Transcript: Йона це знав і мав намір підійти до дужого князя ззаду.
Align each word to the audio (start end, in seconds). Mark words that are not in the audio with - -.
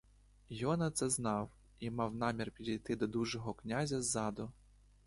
Йона 0.49 0.91
це 0.91 1.09
знав 1.09 1.51
і 1.79 1.89
мав 1.89 2.15
намір 2.15 2.51
підійти 2.51 2.95
до 2.95 3.07
дужого 3.07 3.53
князя 3.53 4.01
ззаду. 4.01 4.51